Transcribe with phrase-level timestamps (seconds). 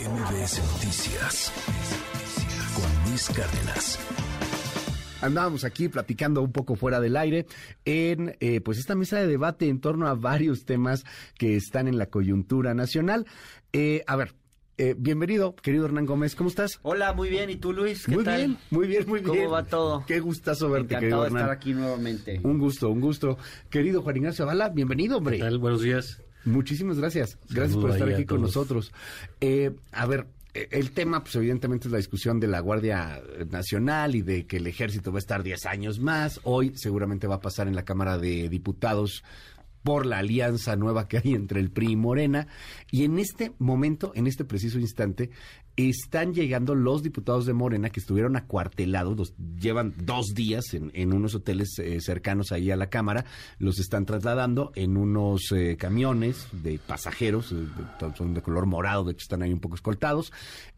[0.00, 1.52] MBS Noticias
[2.74, 3.98] con Luis Cárdenas.
[5.20, 7.46] Andábamos aquí platicando un poco fuera del aire
[7.84, 11.04] en eh, pues esta mesa de debate en torno a varios temas
[11.38, 13.26] que están en la coyuntura nacional.
[13.72, 14.34] Eh, a ver,
[14.78, 16.80] eh, bienvenido, querido Hernán Gómez, ¿cómo estás?
[16.82, 17.50] Hola, muy bien.
[17.50, 18.04] ¿Y tú, Luis?
[18.06, 18.36] ¿Qué muy tal?
[18.38, 19.36] bien, muy bien, muy bien.
[19.36, 20.04] ¿Cómo va todo?
[20.06, 21.42] Qué gustazo verte, Encantado querido de Hernán.
[21.42, 22.40] estar aquí nuevamente.
[22.42, 23.38] Un gusto, un gusto.
[23.70, 25.36] Querido Juan Ignacio Zavala, bienvenido, hombre.
[25.36, 25.58] ¿Qué tal?
[25.58, 26.20] Buenos días.
[26.44, 27.38] Muchísimas gracias.
[27.48, 28.92] Gracias por estar aquí con nosotros.
[29.40, 34.14] Eh, a ver, eh, el tema, pues evidentemente es la discusión de la Guardia Nacional
[34.14, 36.40] y de que el ejército va a estar 10 años más.
[36.44, 39.22] Hoy seguramente va a pasar en la Cámara de Diputados
[39.82, 42.46] por la alianza nueva que hay entre el PRI y Morena.
[42.90, 45.30] Y en este momento, en este preciso instante,
[45.76, 51.34] están llegando los diputados de Morena que estuvieron acuartelados, los llevan dos días en, unos
[51.34, 53.24] hoteles eh, cercanos ahí a la Cámara,
[53.58, 59.04] los están trasladando en unos eh, camiones de pasajeros, eh, de- son de color morado,
[59.04, 60.30] de hecho están ahí un poco escoltados,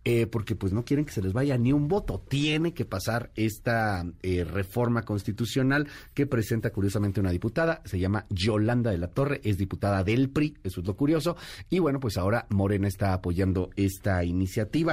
[0.05, 2.23] eh, porque pues no quieren que se les vaya ni un voto.
[2.29, 8.99] Tiene que pasar esta reforma constitucional que presenta curiosamente una diputada, se llama Yolanda de
[8.99, 11.37] la Torre, es diputada del PRI, eso es lo curioso,
[11.71, 14.84] y bueno, pues ahora Morena está apoyando esta iniciativa.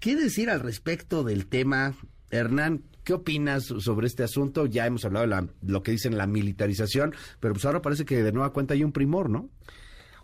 [0.00, 1.94] ¿Qué decir al respecto del tema,
[2.30, 2.82] Hernán?
[3.04, 4.66] ¿Qué opinas sobre este asunto?
[4.66, 8.22] Ya hemos hablado de la- lo que dicen la militarización, pero pues ahora parece que
[8.22, 9.48] de nueva cuenta hay un primor, ¿no?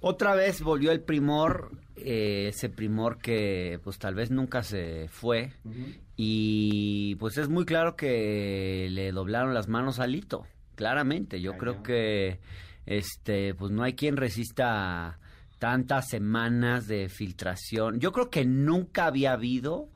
[0.01, 5.53] Otra vez volvió el primor, eh, ese primor que pues tal vez nunca se fue.
[6.17, 11.41] Y pues es muy claro que le doblaron las manos a Lito, claramente.
[11.41, 12.41] Yo creo que
[12.85, 15.19] este pues no hay quien resista
[15.59, 17.99] tantas semanas de filtración.
[18.01, 19.89] Yo creo que nunca había habido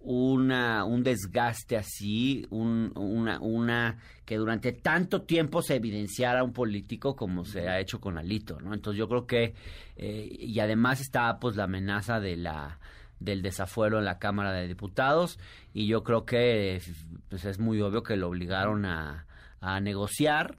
[0.00, 7.16] una un desgaste así, un- una, una que durante tanto tiempo se evidenciara un político
[7.16, 8.74] como se ha hecho con Alito, ¿no?
[8.74, 9.54] Entonces yo creo que
[9.96, 12.78] eh, y además está pues la amenaza de la
[13.18, 15.40] del desafuero en la Cámara de Diputados
[15.74, 16.80] y yo creo que
[17.28, 19.26] pues es muy obvio que lo obligaron a,
[19.60, 20.58] a negociar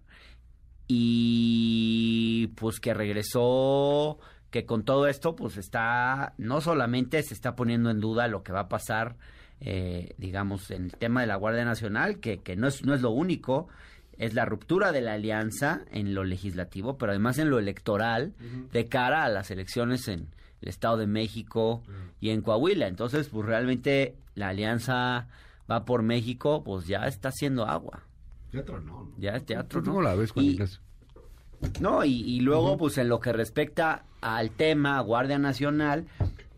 [0.92, 4.20] y pues que regresó
[4.52, 8.52] que con todo esto pues está no solamente se está poniendo en duda lo que
[8.52, 9.16] va a pasar
[9.62, 13.02] eh, digamos en el tema de la Guardia Nacional que, que no es no es
[13.02, 13.68] lo único
[14.18, 18.34] es la ruptura de la alianza en lo legislativo pero además en lo electoral
[18.72, 20.28] de cara a las elecciones en
[20.62, 21.84] el Estado de México
[22.20, 25.28] y en Coahuila entonces pues realmente la alianza
[25.70, 28.04] va por México pues ya está haciendo agua
[28.52, 29.12] Teatro no.
[29.18, 29.86] ya es teatro ¿no?
[29.88, 30.80] ¿Cómo la ves, Juan Y- Ignacio?
[31.80, 36.08] No, y, y luego, pues en lo que respecta al tema Guardia Nacional,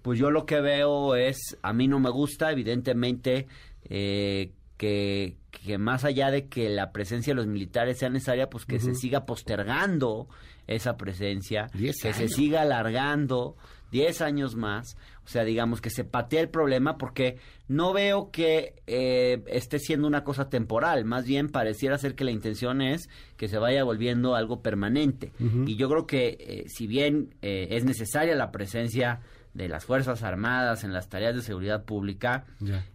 [0.01, 3.47] pues yo lo que veo es, a mí no me gusta, evidentemente,
[3.89, 8.65] eh, que, que más allá de que la presencia de los militares sea necesaria, pues
[8.65, 10.27] que se siga postergando
[10.67, 13.57] esa presencia, Diez que se siga alargando
[13.91, 17.37] 10 años más, o sea, digamos que se patee el problema porque
[17.67, 22.31] no veo que eh, esté siendo una cosa temporal, más bien pareciera ser que la
[22.31, 25.31] intención es que se vaya volviendo algo permanente.
[25.65, 29.21] Y yo creo que eh, si bien eh, es necesaria la presencia
[29.53, 32.45] de las Fuerzas Armadas en las tareas de seguridad pública,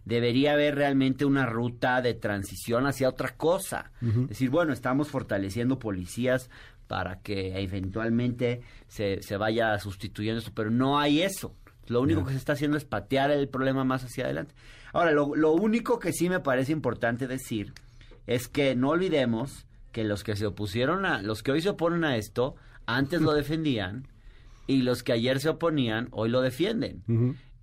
[0.05, 3.91] debería haber realmente una ruta de transición hacia otra cosa.
[4.01, 6.49] Es decir, bueno, estamos fortaleciendo policías
[6.87, 11.55] para que eventualmente se, se vaya sustituyendo eso, pero no hay eso.
[11.87, 14.55] Lo único que se está haciendo es patear el problema más hacia adelante.
[14.93, 17.73] Ahora, lo, lo único que sí me parece importante decir
[18.25, 22.03] es que no olvidemos que los que se opusieron a, los que hoy se oponen
[22.03, 22.55] a esto,
[22.85, 24.07] antes lo defendían
[24.67, 27.03] y los que ayer se oponían, hoy lo defienden.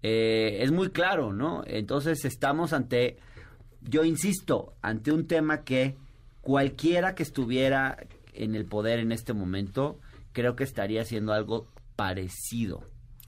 [0.02, 1.62] Eh, es muy claro, ¿no?
[1.66, 3.18] Entonces estamos ante,
[3.82, 5.96] yo insisto, ante un tema que
[6.40, 7.98] cualquiera que estuviera
[8.34, 9.98] en el poder en este momento,
[10.32, 12.82] creo que estaría haciendo algo parecido.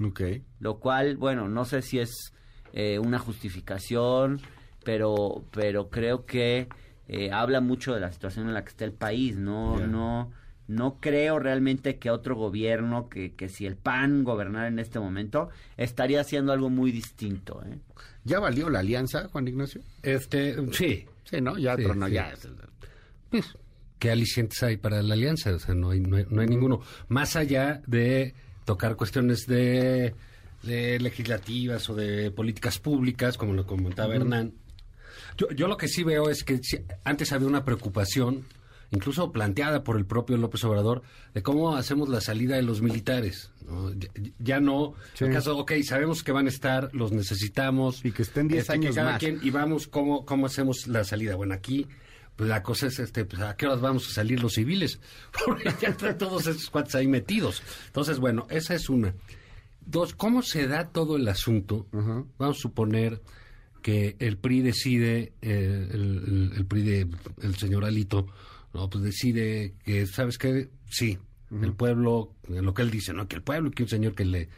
[0.04, 0.20] Ok.
[0.60, 2.32] Lo cual, bueno, no sé si es
[2.72, 4.40] eh, una justificación,
[4.84, 6.68] pero, pero creo que
[7.08, 9.36] eh, habla mucho de la situación en la que está el país.
[9.36, 10.32] No, no,
[10.68, 15.48] no creo realmente que otro gobierno, que, que si el PAN gobernara en este momento,
[15.76, 17.62] estaría haciendo algo muy distinto.
[17.64, 17.78] ¿eh?
[18.24, 19.80] ¿Ya valió la alianza, Juan Ignacio?
[20.02, 21.06] Este, sí.
[21.24, 21.58] Sí, ¿no?
[21.58, 22.12] Ya Sí, tronó, sí.
[22.14, 22.32] ya.
[23.30, 23.56] Pues,
[23.98, 25.54] ¿qué alicientes hay para la alianza?
[25.54, 26.80] O sea, no hay, no hay, no hay ninguno.
[27.08, 28.34] Más allá de
[28.64, 30.14] tocar cuestiones de,
[30.62, 34.52] de legislativas o de políticas públicas, como lo comentaba Hernán.
[35.38, 36.60] Yo, yo lo que sí veo es que
[37.04, 38.44] antes había una preocupación,
[38.90, 41.02] incluso planteada por el propio López Obrador,
[41.34, 43.50] de cómo hacemos la salida de los militares.
[43.66, 43.92] ¿no?
[43.92, 44.08] Ya,
[44.38, 45.24] ya no, Sí.
[45.24, 48.04] en caso, ok, sabemos que van a estar, los necesitamos.
[48.04, 49.20] Y que estén 10 este, que años cada más.
[49.20, 51.34] quien- y vamos, ¿cómo, ¿cómo hacemos la salida?
[51.36, 51.86] Bueno, aquí
[52.36, 55.00] pues la cosa es, este, pues, ¿a qué horas vamos a salir los civiles?
[55.44, 57.62] Porque ya están todos esos cuates ahí metidos.
[57.86, 59.14] Entonces, bueno, esa es una.
[59.84, 61.86] dos, ¿cómo se da todo el asunto?
[61.92, 63.22] Vamos a suponer
[63.82, 67.08] que el PRI decide, eh, el, el, PRI de
[67.42, 68.26] el señor Alito,
[68.74, 70.68] no, pues decide que, ¿sabes qué?
[70.90, 71.18] Sí,
[71.50, 73.28] el pueblo, lo que él dice, ¿no?
[73.28, 74.48] Que el pueblo, que un señor que le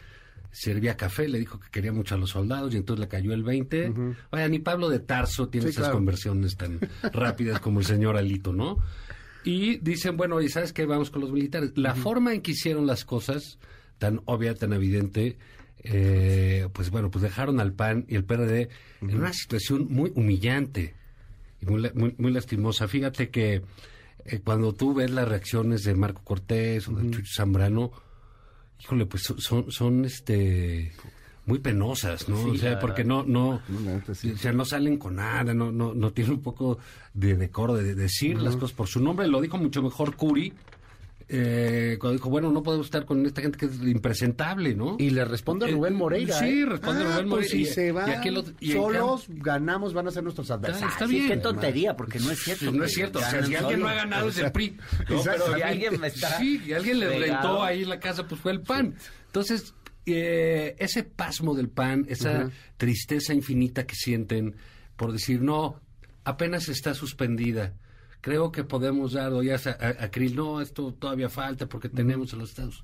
[0.50, 3.42] servía café, le dijo que quería mucho a los soldados y entonces le cayó el
[3.42, 3.92] 20.
[4.30, 6.80] Vaya, ni Pablo de Tarso tiene esas conversiones tan
[7.12, 8.78] rápidas como el señor Alito, ¿no?
[9.44, 10.84] Y dicen, bueno, ¿y sabes qué?
[10.84, 11.72] Vamos con los militares.
[11.76, 13.58] La forma en que hicieron las cosas,
[13.98, 15.38] tan obvia, tan evidente,
[15.84, 18.68] eh, pues bueno, pues dejaron al PAN y el PRD
[19.00, 20.94] en una situación muy humillante
[21.60, 22.88] y muy, muy, lastimosa.
[22.88, 23.62] Fíjate que
[24.24, 27.92] eh, cuando tú ves las reacciones de Marco Cortés o de Chucho Zambrano,
[28.80, 30.92] híjole, pues son, son, este
[31.46, 32.42] muy penosas, ¿no?
[32.44, 33.62] o sea, porque no, no,
[34.06, 36.78] o sea, no salen con nada, no, no, no tienen un poco
[37.14, 39.26] de decoro de, decir las cosas por su nombre.
[39.28, 40.52] Lo dijo mucho mejor Curi,
[41.30, 44.96] eh, cuando dijo, bueno, no podemos estar con esta gente que es impresentable, ¿no?
[44.98, 46.38] Y le responde Eh, Rubén Moreira.
[46.38, 46.66] sí, ¿eh?
[46.66, 47.50] responde Rubén pues Moreira.
[47.50, 48.28] si Y- se y aquí
[48.60, 50.92] y en solos, ganamos, van a ser nuestros adversarios.
[50.92, 51.28] está bien.
[51.28, 52.72] qué tontería, porque no es cierto.
[52.72, 53.18] No es cierto.
[53.18, 54.76] O sea, ganan si alguien no ha ganado es el PRI.
[55.06, 58.52] Pero Si alguien- alguien está Sí, y alguien le rentó ahí la casa, pues fue
[58.52, 58.94] el PAN.
[59.26, 59.74] Entonces,
[60.06, 64.56] eh, ese pasmo del PAN, esa tristeza infinita que sienten
[64.96, 65.80] por decir, no,
[66.24, 67.74] apenas está suspendida.
[68.20, 72.32] Creo que podemos dar, o ya a, a, Krill, no, esto todavía falta porque tenemos
[72.34, 72.82] a los Estados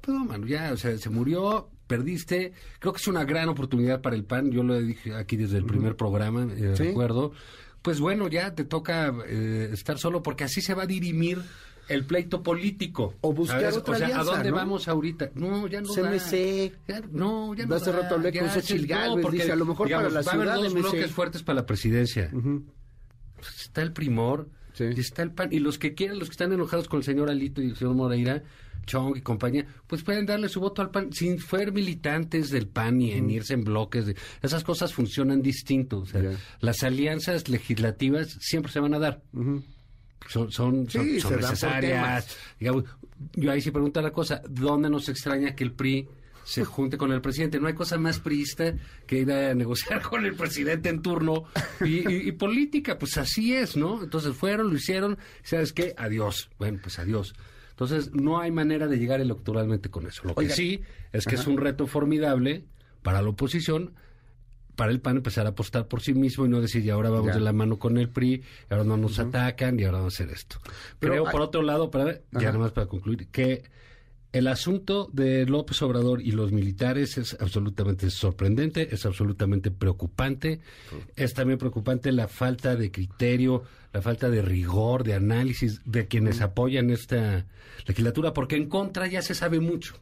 [0.00, 2.52] pues no, mano, ya, o sea, se murió, perdiste.
[2.80, 4.50] Creo que es una gran oportunidad para el PAN.
[4.50, 6.82] Yo lo dije aquí desde el primer programa, eh, Sí.
[6.88, 7.30] recuerdo.
[7.82, 11.40] Pues bueno, ya te toca eh, estar solo porque así se va a dirimir
[11.88, 13.14] el pleito político.
[13.20, 13.76] O buscar ¿sabes?
[13.76, 14.56] otra O sea, ¿a dónde ¿no?
[14.56, 15.30] vamos ahorita?
[15.36, 16.10] No, ya no da.
[16.10, 16.72] CMC.
[16.88, 18.00] Ya, no, ya no Hace da.
[18.00, 20.48] rato hablé con Xochitl Gálvez, porque, dice, a lo mejor para la va a haber
[20.48, 20.80] ciudad dos MC.
[20.82, 22.28] bloques fuertes para la presidencia.
[23.36, 24.84] Pues está el primor Sí.
[24.96, 25.48] y está el PAN.
[25.52, 27.94] Y los que quieran, los que están enojados con el señor Alito y el señor
[27.94, 28.42] Moreira,
[28.86, 33.00] Chong y compañía, pues pueden darle su voto al PAN sin ser militantes del PAN
[33.00, 34.06] y en irse en bloques.
[34.06, 35.98] de- esas cosas funcionan distinto.
[36.00, 36.20] O sea,
[36.60, 39.22] las alianzas legislativas siempre se van a dar.
[40.28, 42.36] Son, son, son- Sí, son por necesarias.
[42.58, 42.84] Digamos,
[43.34, 46.08] yo ahí sí pregunto la cosa, ¿dónde nos extraña que el PRI
[46.44, 47.60] se junte con el presidente?
[47.60, 48.74] No hay cosa más priista
[49.06, 51.44] que ir a negociar con el presidente en turno
[51.84, 54.02] y, y- y política, pues así es, ¿no?
[54.02, 55.94] Entonces fueron, lo hicieron, ¿sabes qué?
[55.96, 56.50] Adiós.
[56.58, 57.34] Bueno, pues adiós.
[57.70, 60.22] Entonces no hay manera de llegar electoralmente con eso.
[60.24, 62.64] Lo que sí es que es un reto formidable
[63.02, 63.94] para la oposición
[64.76, 67.26] para el PAN empezar a apostar por sí mismo y no decir, y ahora vamos
[67.28, 67.34] Ya.
[67.34, 70.24] de la mano con el PRI, y ahora no nos atacan, y ahora vamos a
[70.24, 70.56] hacer esto.
[70.98, 73.64] Pero Creo, hay- por otro lado, para, ya nada más para concluir, que
[74.32, 80.60] el asunto de López Obrador y los militares es absolutamente sorprendente, es absolutamente preocupante.
[81.16, 86.40] Es también preocupante la falta de criterio, la falta de rigor, de análisis de quienes
[86.40, 87.44] apoyan esta
[87.86, 89.96] legislatura, porque en contra ya se sabe mucho.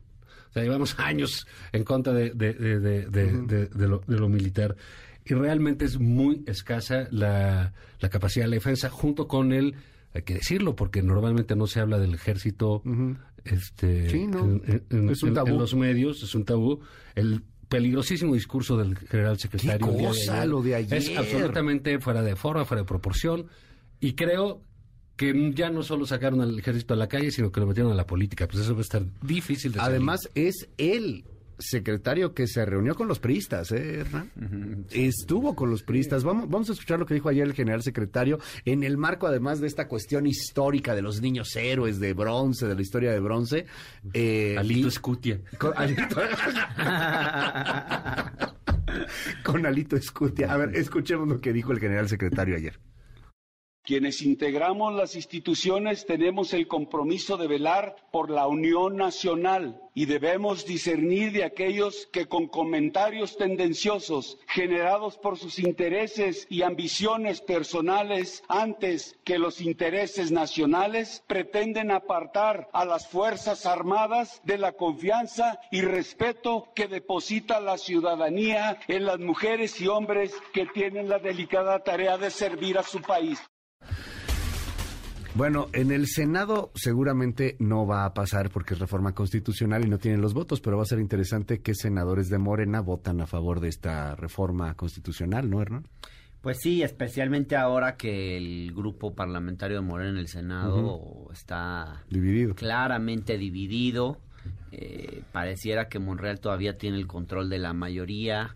[0.51, 4.77] O sea, llevamos años en contra de, de, de, lo, de lo militar.
[5.25, 9.75] Y realmente es muy escasa la, la capacidad de la defensa, junto con el,
[10.13, 12.83] hay que decirlo, porque normalmente no se habla del ejército
[13.45, 14.45] este, Sí, no.
[14.45, 15.49] en, en- Es un tabú.
[15.49, 16.81] en los medios, es un tabú.
[17.15, 19.87] El peligrosísimo discurso del general secretario.
[19.87, 20.99] Qué el día cosa, lo de ayer.
[20.99, 23.47] Es absolutamente fuera de forma, fuera de proporción.
[24.01, 24.63] Y creo
[25.17, 27.95] que ya no solo sacaron al ejército a la calle, sino que lo metieron a
[27.95, 28.49] la política.
[28.49, 29.91] Pues eso va a estar difícil de salir.
[29.91, 31.25] Además, es el
[31.61, 34.31] secretario que se reunió con los priistas, ¿eh, Hernán?
[34.91, 36.25] Estuvo con los priistas.
[36.25, 39.61] Vamos, vamos a escuchar lo que dijo ayer el general secretario en el marco, además,
[39.61, 43.67] de esta cuestión histórica de los niños héroes de bronce, de la historia de bronce.
[44.13, 45.41] Eh, Alito Escutia.
[45.59, 46.17] con Alito,
[49.45, 50.53] con Alito Escutia.
[50.53, 52.79] A ver, escuchemos lo que dijo el general secretario ayer.
[53.91, 60.65] Quienes integramos las instituciones tenemos el compromiso de velar por la unión nacional y debemos
[60.65, 69.19] discernir de aquellos que con comentarios tendenciosos generados por sus intereses y ambiciones personales antes
[69.25, 76.69] que los intereses nacionales pretenden apartar a las Fuerzas Armadas de la confianza y respeto
[76.77, 82.31] que deposita la ciudadanía en las mujeres y hombres que tienen la delicada tarea de
[82.31, 83.41] servir a su país.
[85.35, 89.99] Bueno, en el Senado seguramente no va a pasar porque es reforma constitucional y no
[89.99, 93.61] tienen los votos, pero va a ser interesante qué senadores de Morena votan a favor
[93.61, 95.87] de esta reforma constitucional, ¿no, Hernán?
[96.41, 102.55] Pues sí, especialmente ahora que el grupo parlamentario de Morena en el Senado está Dividido.
[102.55, 104.19] claramente dividido.
[104.73, 108.53] Eh, pareciera que Monreal todavía tiene el control de la mayoría.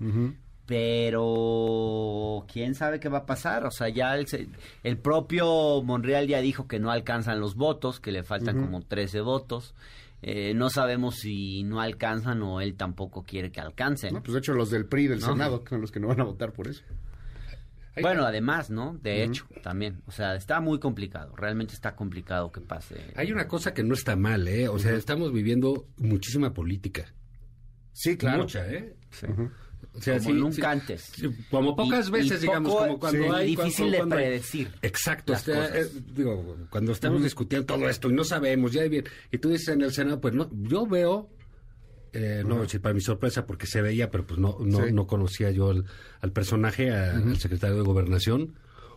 [0.66, 3.64] Pero quién sabe qué va a pasar.
[3.66, 4.48] O sea, ya el, se-
[4.82, 9.20] el propio Monreal ya dijo que no alcanzan los votos, que le faltan como 13
[9.20, 9.74] votos.
[10.26, 14.14] eh, no sabemos si no alcanzan o él tampoco quiere que alcancen.
[14.14, 15.26] No, pues de hecho los del PRI del No.
[15.26, 16.82] Senado son los que no van a votar por eso.
[18.00, 18.98] Bueno, además, ¿no?
[19.02, 20.02] De hecho, también.
[20.06, 21.36] O sea, está muy complicado.
[21.36, 22.96] Realmente está complicado que pase.
[23.14, 24.66] Hay una cosa que no está mal, ¿eh?
[24.68, 27.04] O sea, estamos viviendo muchísima política.
[27.92, 28.42] Sí, claro.
[28.42, 28.96] Mucha, ¿eh?
[29.10, 29.28] Sí.
[29.96, 31.00] O sea, Como sí, nunca sí, antes.
[31.14, 33.46] sí, como pocas Y- veces, y digamos, poco- como cuando sí, hay...
[33.46, 35.32] difícil cuando- de cuando hay- predecir Exacto.
[35.32, 35.76] las o sea, cosas.
[35.86, 39.68] eh, digo, cuando estamos discutiendo todo esto y no sabemos, ya bien, y tú dices
[39.68, 41.30] en el Senado, pues no, yo veo...
[42.12, 44.92] eh, no para mi sorpresa porque se veía, pero pues no, no, Sí.
[44.92, 45.84] no conocía yo al,
[46.20, 48.54] al personaje, a- al secretario de Gobernación.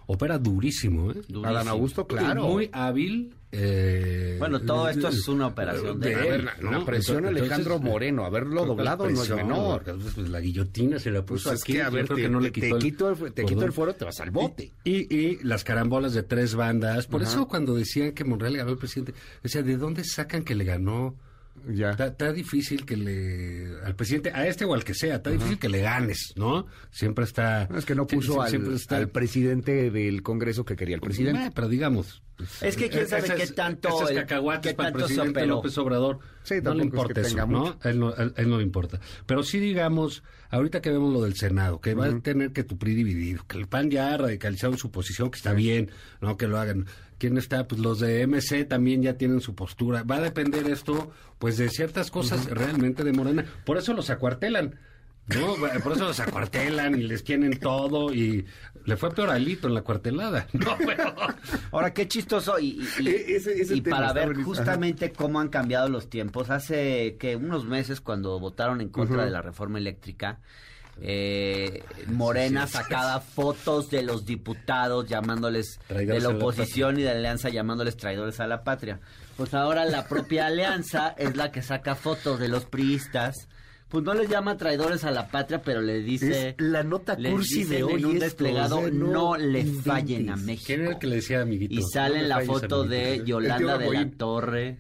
[0.08, 1.16] Opera durísimo, ¿eh?
[1.16, 1.46] Durísimo.
[1.48, 2.48] Adán Augusto, claro.
[2.48, 3.34] Muy hábil.
[3.52, 7.42] eh, Bueno, todo esto es una operación de A él, ver, la, presión a Entonces,
[7.52, 9.84] Alejandro Moreno, haberlo ¿cuál doblado no es menor.
[9.86, 11.74] Entonces, pues, la guillotina se la Pues puso es aquí.
[11.74, 13.74] que, a ver, te, que no le quitó te el quito, el, te quito el
[13.74, 14.72] fuero, te vas al bote.
[14.86, 17.08] Y, y las carambolas de tres bandas.
[17.08, 20.56] Por eso cuando decían que Monreal le ganó al presidente, decía, ¿de dónde sacan que
[20.56, 21.16] le ganó?
[21.70, 21.92] Ya.
[21.92, 23.68] Está, está difícil que le...
[23.84, 26.66] Al presidente, a este o al que sea, está difícil que le ganes, ¿no?
[26.92, 27.68] Siempre está...
[27.70, 30.96] No, es que no puso sí, al, siempre está- al presidente del Congreso que quería
[30.96, 31.48] el presidente.
[31.48, 32.22] Eh, pero digamos...
[32.38, 35.46] pues, Es que quién sabe ese qué tanto Esos el- cacahuates qué para el presidente.
[35.46, 36.20] López Obrador.
[36.44, 37.78] Sí, no le es importa que eso, ¿no?
[37.84, 39.00] él no, él- no le importa.
[39.26, 42.78] Pero sí digamos, ahorita que vemos lo del Senado, que va a tener que tu
[42.78, 46.38] PRI dividido, que el PAN ya ha radicalizado en su posición, que está bien, ¿no?
[46.38, 46.86] Que lo hagan.
[47.18, 47.68] ¿Quién está?
[47.68, 50.04] Pues los de MC también ya tienen su postura.
[50.04, 53.46] Va a depender esto, pues, de ciertas cosas realmente de Morena.
[53.66, 54.80] Por eso los acuartelan.
[55.28, 55.56] ¿No?
[55.84, 58.46] Por eso los acuartelan y les tienen todo y
[58.86, 60.48] le fue peor a Alito en la cuartelada.
[60.54, 61.14] No, pero...
[61.72, 65.42] Ahora, qué chistoso y, y- y- E- ese- ese y tema para ver justamente cómo
[65.42, 66.50] han cambiado los tiempos.
[66.50, 70.40] Hace que unos meses cuando votaron en contra de la reforma eléctrica,
[71.02, 77.12] eh, Morena sacaba fotos de los diputados llamándoles Traidores de la la oposición y de
[77.12, 79.00] la alianza llamándoles traidores a la patria.
[79.36, 83.48] Pues ahora la propia alianza es la que saca fotos de los priistas.
[83.90, 86.50] Pues no les llama traidores a la patria, pero le dice...
[86.50, 89.60] Es la nota cursi de hoy en un esto, desplegado, o sea, no, no le
[89.62, 89.86] inventes.
[89.86, 90.64] fallen a México.
[90.66, 91.74] ¿Quién era el que le decía amiguito?
[91.74, 92.84] Y sale No la foto amiguito.
[92.84, 94.10] de Yolanda de la.
[94.18, 94.78] Torre,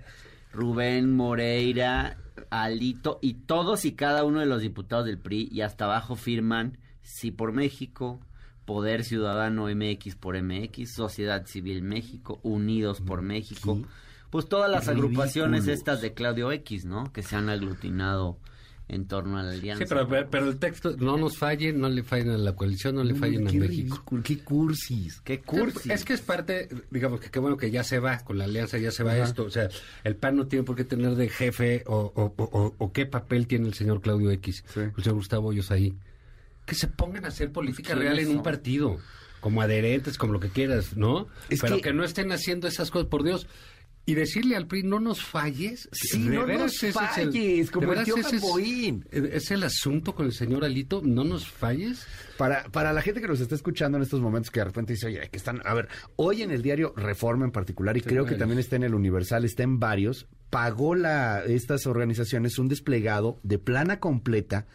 [0.51, 2.17] Rubén Moreira,
[2.49, 6.77] Alito y todos y cada uno de los diputados del PRI y hasta abajo firman
[7.01, 8.19] Sí por México,
[8.65, 13.79] Poder Ciudadano MX por MX, Sociedad Civil México, Unidos por México.
[14.29, 17.11] Pues todas las agrupaciones estas de Claudio X, ¿no?
[17.13, 18.37] Que se han aglutinado
[18.89, 19.83] en torno a la alianza.
[19.83, 23.03] Sí, pero, pero el texto, no nos fallen, no le fallen a la coalición, no
[23.03, 23.65] le fallen a México.
[23.67, 25.21] ridículo, qué cursis.
[25.21, 25.91] Qué cursi.
[25.91, 28.77] Es que es parte, digamos que qué bueno que ya se va, con la alianza
[28.77, 29.43] ya se va esto.
[29.43, 29.67] O sea,
[30.05, 33.05] el PAN no tiene por qué tener de jefe o, o- o- o- o qué
[33.05, 34.79] papel tiene el señor Claudio X, Sí.
[34.79, 35.93] el señor Gustavo Hoyos ahí.
[36.65, 38.97] Que se pongan a hacer política ¿quiénes real en un partido,
[39.41, 41.27] como adherentes, como lo que quieras, ¿no?
[41.49, 41.93] Es Pero que- que...
[41.93, 43.47] no estén haciendo esas cosas, por Dios.
[44.09, 45.89] Y decirle al PRI, no nos falles.
[45.91, 49.05] Sí, ¿De no veras nos ese es el- falles, como el tío es- Gamboín.
[49.11, 51.01] ¿Es el asunto con el señor Alito?
[51.03, 52.07] ¿No nos falles?
[52.37, 55.07] Para, para la gente que nos está escuchando en estos momentos que de repente dice,
[55.07, 58.35] oye, que están, a ver, hoy en el diario Reforma en particular, y creo que
[58.35, 63.59] también está en el Universal, está en varios, pagó la, estas organizaciones un desplegado de
[63.59, 64.67] plana completa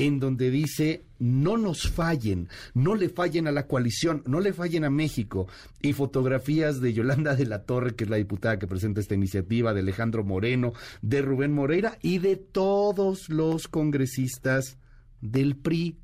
[0.00, 4.84] en donde dice no nos fallen, no le fallen a la coalición, no le fallen
[4.84, 5.46] a México.
[5.82, 9.74] Y fotografías de Yolanda de la Torre, que es la diputada que presenta esta iniciativa,
[9.74, 14.78] de Alejandro Moreno, de Rubén Moreira y de todos los congresistas
[15.20, 15.98] del PRI.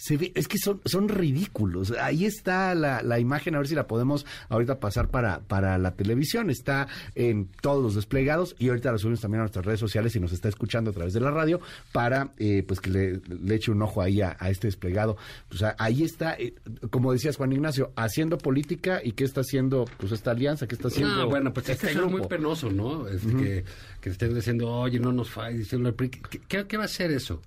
[0.00, 1.90] Se ve, es que son, son ridículos.
[2.00, 5.96] Ahí está la, la imagen, a ver si la podemos ahorita pasar para, para la
[5.96, 6.50] televisión.
[6.50, 6.86] Está
[7.16, 10.32] en todos los desplegados y ahorita la subimos también a nuestras redes sociales si nos
[10.32, 13.82] está escuchando a través de la radio para eh, pues que le, le eche un
[13.82, 15.16] ojo ahí a, a este desplegado.
[15.50, 16.54] O sea, ahí está, eh,
[16.90, 20.88] como decías Juan Ignacio, haciendo política y qué está haciendo pues esta alianza, qué está
[20.88, 22.28] haciendo No, bueno, pues es este es muy grupo.
[22.28, 23.08] penoso, ¿no?
[23.08, 23.64] Este, que,
[24.00, 25.68] que estén diciendo, oye, no nos falles.
[25.68, 26.10] ¿Qué,
[26.46, 27.42] qué, qué va a hacer eso?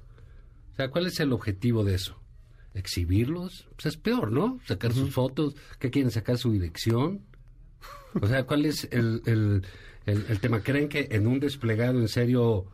[0.73, 2.20] O sea, ¿cuál es el objetivo de eso?
[2.73, 3.67] ¿Exhibirlos?
[3.75, 4.59] Pues es peor, ¿no?
[4.65, 5.55] Sacar sus fotos.
[5.79, 6.11] ¿Qué quieren?
[6.11, 7.21] ¿Sacar su dirección?
[8.21, 9.63] O sea, ¿cuál es el, el,
[10.05, 10.61] el- el tema?
[10.61, 12.65] ¿Creen que en un desplegado en serio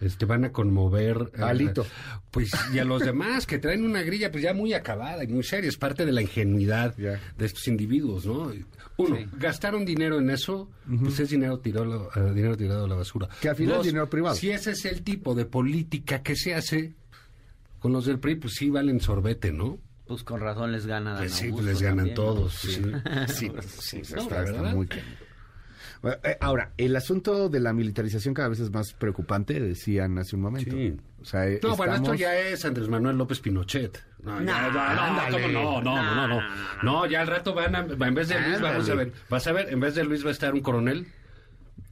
[0.00, 1.86] este, van a conmover eh, Alito.
[2.30, 5.42] Pues y a los demás que traen una grilla pues ya muy acabada y muy
[5.42, 8.52] seria, es parte de la ingenuidad de estos individuos, ¿no?
[8.98, 9.26] Uno, Sí.
[9.38, 10.70] gastaron dinero en eso,
[11.02, 13.28] pues es dinero tirado, a eh, dinero tirado a la basura.
[13.40, 14.34] Que al final es dinero privado.
[14.36, 16.94] Si ese es el tipo de política que se hace
[17.78, 19.78] con los del PRI, pues sí valen sorbete, ¿no?
[20.06, 22.54] Pues con razón les gana Dan Pues sí, Augusto pues les ganan también, todos.
[22.54, 22.82] sí.
[23.28, 23.52] Sí,
[24.02, 24.88] sí, No, está, muy.
[26.02, 30.36] Bueno, eh, Ahora, el asunto de la militarización cada vez es más preocupante, decían hace
[30.36, 30.70] un momento.
[30.76, 30.94] Sí.
[31.20, 34.04] O sea, eh, No, bueno, esto estamos- ya es Andrés Manuel López Pinochet.
[34.22, 35.52] No, Nah, ya, no, ándale.
[35.52, 36.40] ¿cómo no, no, no, no, no.
[36.82, 39.52] No, ya al rato van a, en vez de Luis, vamos a ver, vas a
[39.52, 41.06] ver, en vez de Luis va a estar un coronel.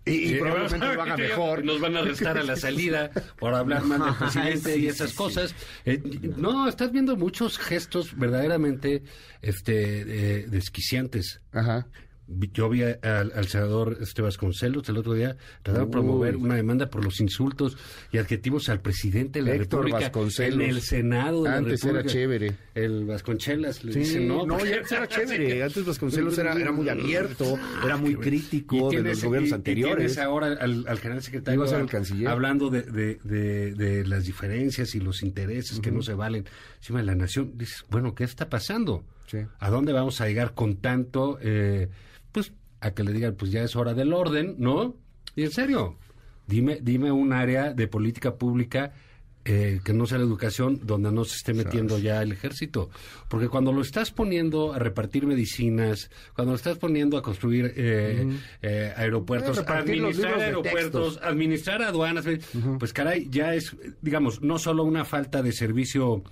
[0.06, 1.64] Y, y Sí, probablemente lo haga mejor.
[1.64, 5.10] Nos van a arrestar a la salida por hablar mal del presidente Sí, y esas
[5.10, 5.54] sí, cosas.
[5.84, 6.00] Eh,
[6.36, 9.02] no, estás viendo muchos gestos verdaderamente
[9.42, 10.00] este,
[10.40, 11.40] eh, desquiciantes.
[11.52, 11.86] Ajá.
[12.26, 16.88] Yo vi al, al senador este Vasconcelos el otro día tratar de promover una demanda
[16.88, 17.76] por los insultos
[18.12, 20.54] y adjetivos al presidente de la Héctor República Vasconcelos.
[20.60, 22.54] en el Senado de Antes la era chévere.
[22.74, 24.46] El Vasconcelas le Sí, dice no.
[24.46, 25.62] no, porque- ya antes era chévere.
[25.64, 29.96] Antes Vasconcelos era, era muy abierto, era muy crítico de los gobiernos y- anteriores.
[30.14, 32.28] tienes ahora al, al general secretario a el canciller.
[32.28, 36.46] hablando de, de- de- de las diferencias y los intereses que no se valen
[36.78, 37.52] encima de la nación.
[37.58, 39.04] Dices, bueno, ¿qué está pasando?
[39.26, 39.38] Sí.
[39.58, 41.38] ¿A dónde vamos a llegar con tanto?
[41.42, 41.88] eh,
[42.34, 44.96] pues a que le digan, pues ya es hora del orden, ¿no?
[45.36, 45.96] Y en serio,
[46.46, 48.92] dime, dime un área de política pública
[49.46, 52.88] eh, que no sea la educación donde no se esté metiendo ya el ejército.
[53.28, 58.26] Porque cuando lo estás poniendo a repartir medicinas, cuando lo estás poniendo a construir eh,
[58.62, 62.24] eh, aeropuertos, Eh, administrar aeropuertos, administrar aduanas,
[62.78, 66.22] pues caray, ya es, digamos, no solo una falta de servicio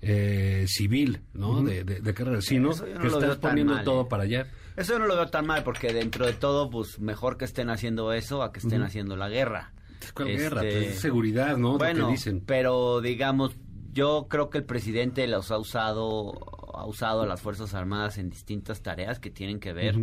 [0.00, 1.62] eh, civil, ¿no?
[1.62, 4.06] de, de- de carrera, sino no que estás poniendo mal, todo eh.
[4.10, 4.46] para allá.
[4.76, 8.12] Eso no lo veo tan mal porque dentro de todo, pues mejor que estén haciendo
[8.12, 9.72] eso a que estén haciendo la guerra.
[10.14, 10.60] ¿Cuál Este, guerra?
[10.62, 11.78] Pues es seguridad, ¿no?
[11.78, 12.42] Bueno, dicen.
[12.44, 13.54] pero digamos,
[13.92, 16.32] yo creo que el presidente los ha usado,
[16.74, 19.96] ha usado a las Fuerzas Armadas en distintas tareas que tienen que ver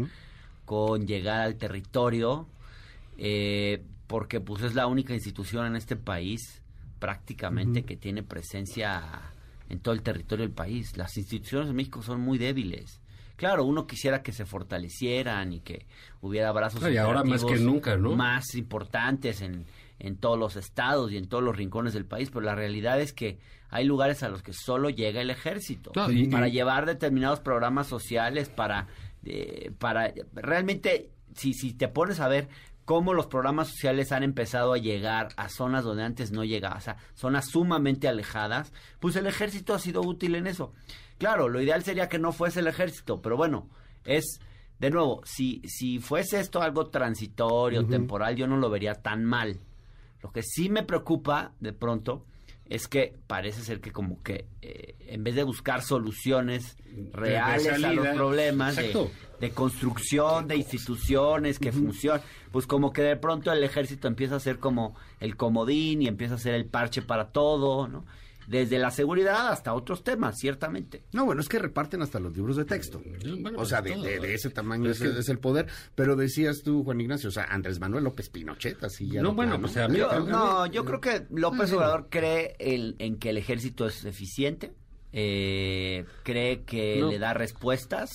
[0.65, 2.47] con llegar al territorio,
[3.17, 6.61] eh, porque pues es la única institución en este país
[6.99, 9.01] prácticamente que tiene presencia
[9.69, 10.97] en todo el territorio del país.
[10.97, 12.99] Las instituciones de México son muy débiles.
[13.39, 15.86] Claro, uno quisiera que se fortalecieran y que
[16.22, 18.15] hubiera brazos No, y ahora más que operativos nunca, ¿no?
[18.15, 19.65] Más importantes en,
[19.98, 23.13] en todos los estados y en todos los rincones del país, pero la realidad es
[23.13, 27.39] que hay lugares a los que solo llega el ejército y- para y- llevar determinados
[27.39, 28.88] programas sociales, para,
[29.25, 32.50] eh, para realmente, si, si te pones a ver
[32.86, 36.81] cómo los programas sociales han empezado a llegar a zonas donde antes no llegaba, o
[36.81, 40.74] sea, zonas sumamente alejadas, pues el ejército ha sido útil en eso.
[41.19, 43.69] Claro, lo ideal sería que no fuese el ejército, pero bueno,
[44.05, 44.40] es,
[44.79, 49.59] de nuevo, si, si fuese esto algo transitorio, temporal, yo no lo vería tan mal.
[50.24, 52.25] Lo que sí me preocupa de pronto
[52.70, 56.77] es que parece ser que como que eh, en vez de buscar soluciones
[57.12, 63.51] reales a los problemas de, construcción de instituciones que funcionan, pues como que de pronto
[63.51, 67.29] el ejército empieza a ser como el comodín y empieza a ser el parche para
[67.32, 68.05] todo, ¿no?
[68.50, 71.03] Desde la seguridad hasta otros temas, ciertamente.
[71.14, 73.00] No, bueno, es que reparten hasta los libros de texto.
[73.42, 74.01] Bueno, o sea, de, todo.
[74.03, 75.68] de- de ese tamaño es, es que- es el poder.
[75.94, 79.22] Pero decías tú, Juan Ignacio, o sea, Andrés Manuel López Pinochet, así ya.
[79.22, 79.68] No, bueno, plano.
[79.68, 83.18] pues, a mí- Yo- a mí- no, yo creo que López Obrador cree en, en
[83.20, 84.74] que el ejército es eficiente,
[85.14, 87.12] eh, cree que No.
[87.12, 88.09] le da respuestas.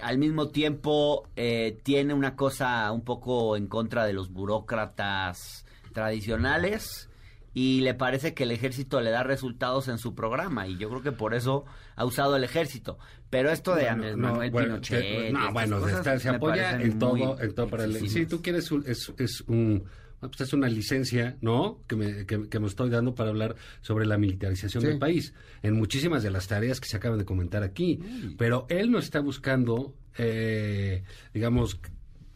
[0.00, 7.09] Al mismo tiempo, eh, tiene una cosa un poco en contra de los burócratas tradicionales
[7.54, 11.02] y le parece que el ejército le da resultados en su programa y yo creo
[11.02, 11.64] que por eso
[11.96, 12.98] ha usado el ejército.
[13.28, 15.00] Pero esto de Andrés no, Manuel bueno, Pinochet...
[15.02, 18.08] que- y no, bueno, está- se apoya en todo, en todo para el...
[18.08, 19.84] Si tú quieres, un- es, es un...
[20.20, 21.80] pues es una licencia, ¿no?
[21.88, 24.88] Que me, que, que me estoy dando para hablar sobre la militarización Sí.
[24.88, 27.98] del país, en muchísimas de las tareas que se acaban de comentar aquí.
[28.38, 31.02] Pero él no está buscando, eh,
[31.34, 31.80] digamos,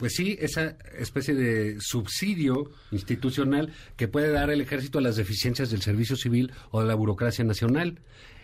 [0.04, 5.70] pues sí, esa especie de subsidio institucional que puede dar el ejército a las deficiencias
[5.70, 8.00] del servicio civil o de la burocracia nacional.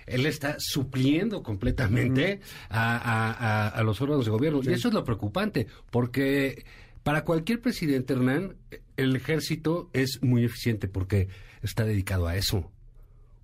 [0.07, 4.61] Él está supliendo completamente a, a- a- a los órganos de gobierno.
[4.64, 6.64] Y eso es lo preocupante, porque
[7.03, 8.57] para cualquier presidente, Hernán,
[8.96, 11.29] el ejército es muy eficiente porque
[11.61, 12.73] está dedicado a eso.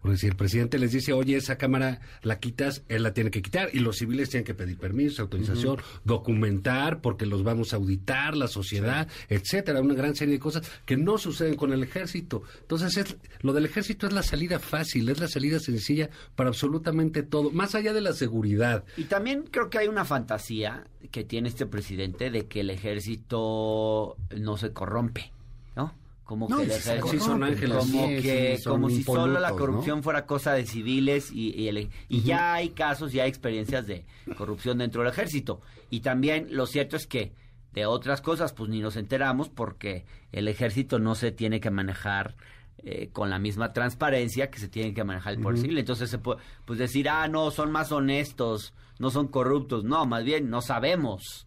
[0.00, 3.42] Porque si el presidente les dice, oye, esa cámara la quitas, él la tiene que
[3.42, 3.70] quitar.
[3.72, 8.46] Y los civiles tienen que pedir permiso, autorización, documentar, porque los vamos a auditar, la
[8.46, 9.80] sociedad, etcétera.
[9.80, 12.42] Una gran serie de cosas que no suceden con el ejército.
[12.60, 17.22] Entonces, es, lo del ejército es la salida fácil, es la salida sencilla para absolutamente
[17.22, 18.84] todo, más allá de la seguridad.
[18.96, 24.16] Y también creo que hay una fantasía que tiene este presidente de que el ejército
[24.36, 25.32] no se corrompe,
[25.74, 25.94] ¿no?
[26.26, 27.78] Como No, que y si son ángeles.
[27.78, 30.02] como Sí, que sí, son como si solo la corrupción ¿no?
[30.02, 34.04] fuera cosa de civiles y, y el- y ya hay casos, ya hay experiencias de
[34.36, 35.60] corrupción dentro del ejército.
[35.88, 37.32] Y también lo cierto es que
[37.72, 42.34] de otras cosas pues ni nos enteramos porque el ejército no se tiene que manejar
[42.82, 45.78] eh, con la misma transparencia que se tiene que manejar el poder civil.
[45.78, 49.84] Entonces se puede pues decir, ah, no, son más honestos, no son corruptos.
[49.84, 51.46] No, más bien no sabemos.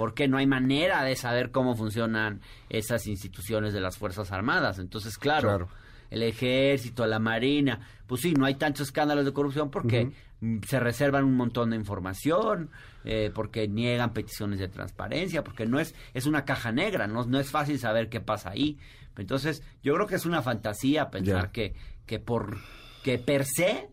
[0.00, 4.78] Porque no hay manera de saber cómo funcionan esas instituciones de las Fuerzas Armadas.
[4.78, 5.68] Entonces, claro, Claro.
[6.08, 7.86] el ejército, la marina.
[8.06, 10.10] Pues sí, no hay tantos escándalos de corrupción porque
[10.40, 12.70] mm, se reservan un montón de información,
[13.04, 17.38] eh, porque niegan peticiones de transparencia, porque no es, es una caja negra, no, no
[17.38, 18.78] es fácil saber qué pasa ahí.
[19.18, 21.74] Entonces, yo creo que es una fantasía pensar que,
[22.06, 22.56] que por
[23.04, 23.89] que per se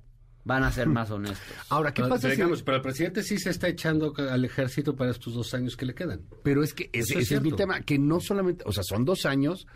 [0.47, 1.55] van a ser más honestos.
[1.69, 4.95] Ahora, ¿qué Pero, pasa si- digamos, pero el presidente sí se está echando al ejército
[4.95, 6.21] para estos dos años que le quedan.
[6.41, 9.03] Pero es que ese, es ese es mi tema, que no solamente, o sea, son
[9.05, 9.67] dos años,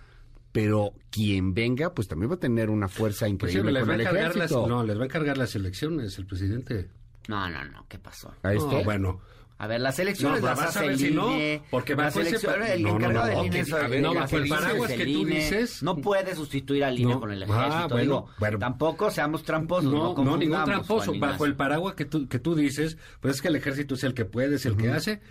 [0.53, 4.03] pero quien venga, pues también va a tener una fuerza Pues sí, increíble con el
[4.38, 6.89] las, no, les va a encargar las elecciones el presidente.
[7.27, 8.34] No, no, no, ¿qué pasó?
[8.43, 8.71] ¿A esto?
[8.71, 9.21] No, bueno,
[9.62, 11.93] A ver, las elecciones No, las vas a hace ver el si no, INE, porque
[11.95, 14.50] las elecciones, el no, no, encargado no, del INE es a el- no, el elecciones
[14.50, 15.36] paraguas que el tú INE.
[15.36, 17.19] dices- No puede sustituir al INE No.
[17.19, 17.89] con el Ah, ejército.
[17.89, 18.58] bueno, digo, bueno.
[18.58, 19.93] tampoco seamos tramposos.
[19.93, 21.13] No, no, no, ningún tramposo.
[21.19, 24.15] Bajo el paraguas que tú, que tú dices, pues es que el ejército es el
[24.15, 25.21] que puede, es el que hace.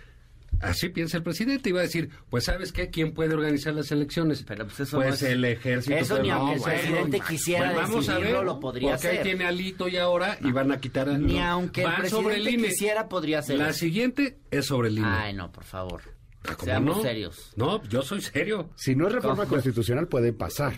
[0.59, 2.89] Así piensa el presidente y va a decir, pues ¿sabes qué?
[2.91, 4.43] ¿Quién puede organizar las elecciones?
[4.43, 5.95] Pero pues eso pues no es- el ejército.
[5.95, 6.79] Eso ni no, aunque el bueno.
[6.81, 9.25] presidente quisiera Pues vamos a ver, lo podría porque ahí hacer.
[9.27, 12.41] tiene alito y ahora y van a quitar a- Ni aunque el van sobre el
[12.43, 12.67] presidente INE.
[12.69, 15.07] quisiera, podría hacer La siguiente es sobre el INE.
[15.07, 16.01] Ay, no, por favor.
[16.43, 17.01] Ah, ¿cómo Seamos no?
[17.03, 17.53] serios.
[17.55, 18.69] No, yo soy serio.
[18.75, 19.49] Si no es reforma ¿Cómo?
[19.55, 20.73] constitucional, puede pasar.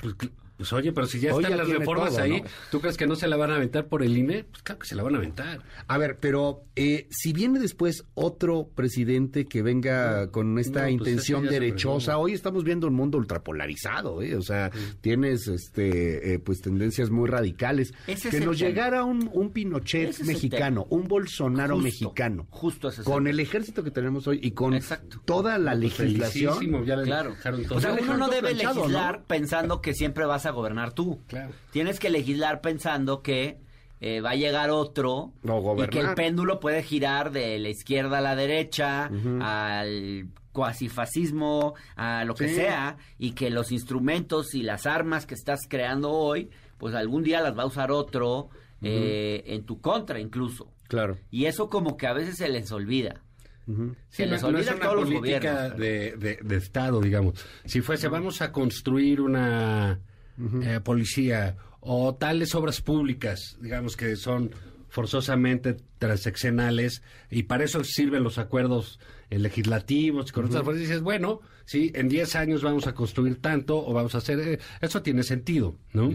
[0.56, 2.48] Pues, pues, oye, pero si ya Hoy están ya las reformas todo, ahí, ¿no?
[2.72, 4.44] ¿tú crees que no se la van a aventar por el INE?
[4.44, 5.62] Pues claro que se la van a aventar.
[5.88, 10.94] A ver, pero eh, si viene después otro presidente que venga con esta No, pues
[10.94, 14.36] intención ya se derechosa, hoy estamos viendo un mundo ultrapolarizado, ¿eh?
[14.36, 17.94] o sea, tienes este, eh, pues tendencias muy radicales.
[18.08, 18.70] Ese que nos tema.
[18.70, 23.34] llegara un, un Pinochet Ese mexicano, un Bolsonaro Justo, mexicano, justo ese es con el-
[23.34, 25.20] el ejército que tenemos hoy y con Exacto.
[25.26, 26.54] toda la Pues, legislación.
[26.54, 27.36] felicísimo, ya le Claro.
[27.68, 27.78] todo.
[27.78, 29.26] O sea, uno no debe legislar ¿no?
[29.26, 31.22] pensando que siempre vas a gobernar tú.
[31.28, 31.52] Claro.
[31.72, 33.58] Tienes que legislar pensando que
[34.02, 38.18] eh, va a llegar otro No, y que el péndulo puede girar de la izquierda
[38.18, 39.10] a la derecha,
[39.42, 42.56] al cuasifascismo, a lo que Sí.
[42.56, 47.42] sea, y que los instrumentos y las armas que estás creando hoy, pues algún día
[47.42, 48.50] las va a usar otro
[48.86, 50.74] eh, en tu contra incluso.
[50.90, 51.18] Claro.
[51.32, 53.22] Y eso como que a veces se les olvida.
[53.66, 53.96] Ujú.
[54.10, 55.78] Se Sí, les no, no olvida es a una todos los política gobiernos.
[55.80, 57.46] de, de- de Estado, digamos.
[57.64, 60.02] Si fuese, vamos a construir una
[60.64, 64.52] eh, policía o tales obras públicas, digamos que son
[64.94, 69.00] forzosamente transeccionales y para eso sirven los acuerdos
[69.32, 70.82] eh, legislativos con otras fuerzas.
[70.82, 74.40] Dices, bueno, sí, en 10 años vamos a construir tanto o vamos a hacer...
[74.40, 76.12] eh, eso tiene sentido, ¿no?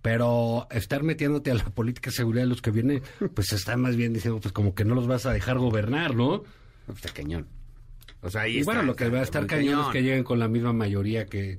[0.00, 3.02] Pero estar metiéndote a la política de seguridad de los que vienen,
[3.34, 6.44] pues está más bien diciendo, pues como que no los vas a dejar gobernar, ¿no?
[6.88, 7.48] Está cañón.
[8.22, 10.02] O sea, ahí Y está, bueno, lo que está va a estar cañón es que
[10.02, 11.58] lleguen con la misma mayoría que,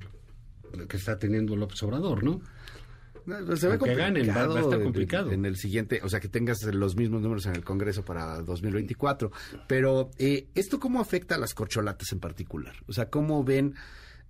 [0.88, 2.40] que está teniendo López Obrador, ¿no?
[3.56, 5.30] Se ve Aunque ganen, va- va a estar en- complicado.
[5.30, 9.30] En, el siguiente, o sea, que tengas los mismos números en el Congreso para 2024.
[9.68, 12.74] Pero, eh, ¿esto cómo afecta a las corcholatas en particular?
[12.88, 13.74] O sea, ¿cómo ven,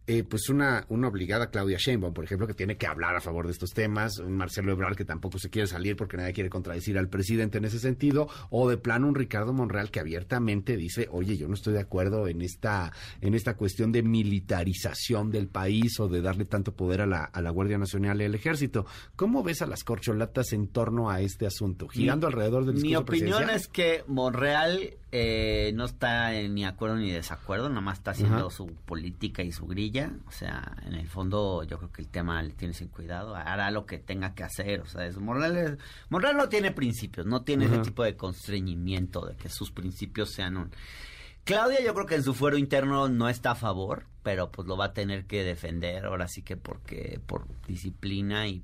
[0.07, 3.47] eh, pues, una, una obligada Claudia Sheinbaum, por ejemplo, que tiene que hablar a favor
[3.47, 4.19] de estos temas?
[4.19, 7.67] Un Marcelo Ebrard que tampoco se quiere salir porque nadie quiere contradecir al presidente en
[7.67, 8.29] ese sentido.
[8.51, 12.27] O de plano un Ricardo Monreal que abiertamente dice, oye, yo no estoy de acuerdo
[12.27, 17.07] en esta, en esta cuestión de militarización del país o de darle tanto poder a
[17.07, 18.87] la, a la Guardia Nacional y al Ejército.
[19.15, 21.88] ¿Cómo ves a las corcholatas en torno a este asunto?
[21.88, 23.57] Girando alrededor del Mi discurso opinión presidencial?
[23.57, 28.49] es que Monreal eh, no está en ni acuerdo ni desacuerdo, nada más está haciendo
[28.51, 29.92] su política y su grilla.
[30.27, 33.71] O sea, en el fondo yo creo que el tema le tiene sin cuidado, hará
[33.71, 34.81] lo que tenga que hacer.
[34.81, 35.79] O sea, es, Monreal, es-
[36.09, 40.57] Monreal no tiene principios, no tiene ese tipo de constreñimiento de que sus principios sean
[40.57, 40.71] un...
[41.45, 44.77] Claudia yo creo que en su fuero interno no está a favor, pero pues lo
[44.77, 48.63] va a tener que defender ahora sí que porque por disciplina y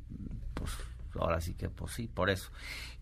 [0.54, 0.70] pues
[1.18, 2.50] ahora sí que pues sí, por eso.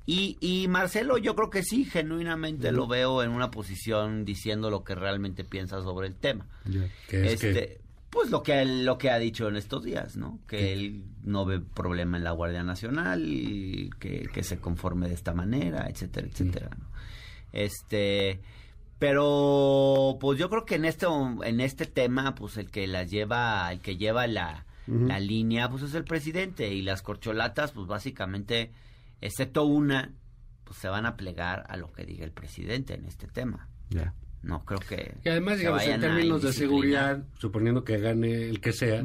[0.06, 4.82] Y, y Marcelo yo creo que sí, genuinamente lo veo en una posición diciendo lo
[4.84, 6.46] que realmente piensa sobre el tema.
[7.08, 7.80] Que es este, que-
[8.16, 10.40] pues lo que lo que ha dicho en estos días, ¿no?
[10.46, 15.14] Que él no ve problema en la Guardia Nacional, y que, que se conforme de
[15.14, 16.86] esta manera, etcétera, etcétera, ¿no?
[17.52, 18.40] Este,
[18.98, 21.06] pero pues yo creo que en este
[21.44, 25.82] en este tema, pues el que las lleva, el que lleva la, la línea, pues
[25.82, 28.72] es el presidente y las corcholatas, pues básicamente,
[29.20, 30.14] excepto una,
[30.64, 33.68] pues se van a plegar a lo que diga el presidente en este tema.
[33.90, 34.14] Ya.
[34.46, 35.14] No creo que.
[35.24, 39.02] Y además, digamos, en términos de seguridad, suponiendo que gane el que sea,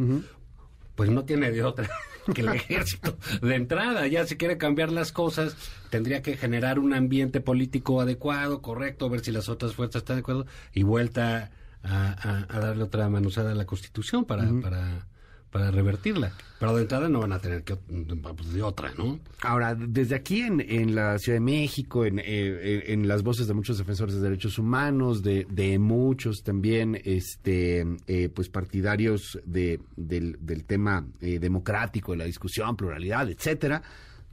[0.95, 1.89] pues no tiene de otra
[2.35, 3.17] que el ejército.
[3.41, 5.55] De entrada, ya si quiere cambiar las cosas,
[5.89, 10.19] tendría que generar un ambiente político adecuado, correcto, ver si las otras fuerzas están de
[10.19, 11.49] acuerdo, y vuelta
[11.81, 15.07] a, a- a darle otra manuzada a la Constitución para, para,
[15.51, 16.31] para revertirla.
[16.59, 19.19] Pero de entrada no van a tener que pues, de otra, ¿no?
[19.41, 23.53] Ahora, desde aquí en, en la Ciudad de México, en, eh, en las voces de
[23.53, 30.37] muchos defensores de derechos humanos, de, de muchos también, este, eh, pues partidarios de, del,
[30.39, 33.81] del tema eh, democrático, de la discusión, pluralidad, etcétera,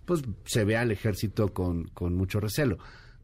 [0.04, 2.78] pues se ve al ejército con, con mucho recelo.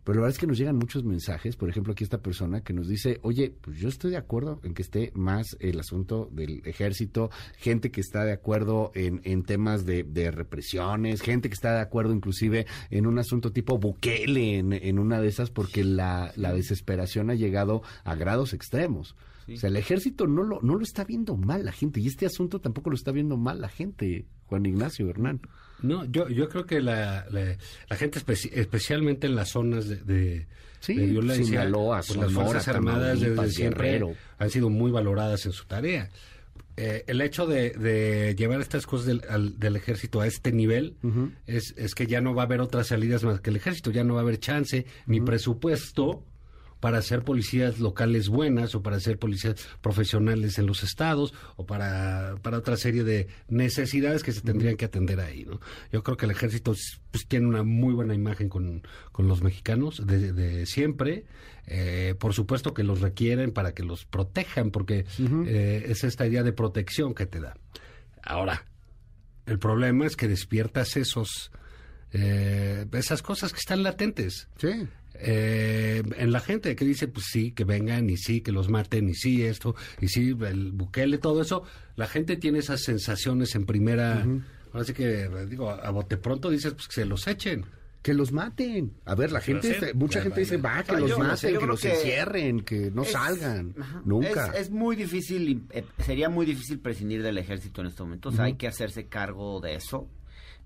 [0.04, 2.74] Pero la verdad es que nos llegan muchos mensajes, por ejemplo, aquí esta persona que
[2.74, 6.60] nos dice, oye, pues yo estoy de acuerdo en que esté más el asunto del
[6.66, 11.74] ejército, gente que está de acuerdo en, en temas de, de represiones, gente que está
[11.74, 16.32] de acuerdo inclusive en un asunto tipo Bukele, en, en una de esas, porque la,
[16.36, 19.16] la desesperación ha llegado a grados extremos.
[19.52, 22.26] O sea, el ejército no lo, no lo está viendo mal la gente, y este
[22.26, 25.40] asunto tampoco lo está viendo mal la gente, Juan Ignacio Hernán.
[25.84, 27.56] No, yo, yo creo que la, la,
[27.88, 30.46] la gente, especi- especialmente en las zonas de, de,
[30.80, 34.14] Sí, de violencia, Sinaloa, pues las Sonora, Fuerzas Armadas desde siempre Guerrero.
[34.38, 36.10] han sido muy valoradas en su tarea.
[36.76, 40.96] Eh, el hecho de, de llevar estas cosas del, al- del ejército a este nivel
[41.46, 44.02] es, es que ya no va a haber otras salidas más que el ejército, ya
[44.04, 46.24] no va a haber chance ni presupuesto
[46.84, 52.34] para hacer policías locales buenas o para hacer policías profesionales en los estados o para,
[52.42, 55.60] para otra serie de necesidades que se tendrían que atender ahí, ¿no?
[55.92, 56.74] Yo creo que el ejército
[57.10, 61.24] pues, tiene una muy buena imagen con, con los mexicanos de, de siempre.
[61.66, 65.06] Eh, por supuesto que los requieren para que los protejan, porque
[65.46, 67.56] eh, es esta idea de protección que te da.
[68.22, 68.66] Ahora,
[69.46, 71.50] el problema es que despiertas esos
[72.12, 74.86] eh, esas cosas que están latentes Sí.
[75.14, 79.08] Eh, en la gente que dice, pues sí, que vengan y sí, que los maten
[79.08, 81.62] y sí, esto, y sí, el Bukele, todo eso.
[81.96, 84.26] La gente tiene esas sensaciones en primera.
[84.72, 87.64] Ahora sí que, digo, a bote pronto dices, pues que se los echen.
[88.02, 88.92] Que los maten.
[89.06, 91.66] A ver, la gente, mucha gente dice, va, que los yo no sé, maten, que
[91.66, 93.74] los que encierren, que no Es- salgan.
[93.80, 94.02] ajá.
[94.04, 94.48] Nunca.
[94.48, 98.28] Es, es muy difícil, eh, sería muy difícil prescindir del ejército en este momento.
[98.28, 100.06] O sea, hay que hacerse cargo de eso.